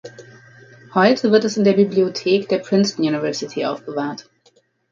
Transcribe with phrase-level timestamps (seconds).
[0.95, 4.27] Heute wird es in der Bibliothek der Princeton University aufbewahrt.